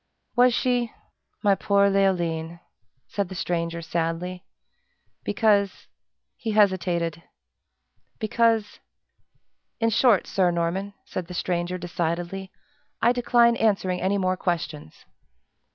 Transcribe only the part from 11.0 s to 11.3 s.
said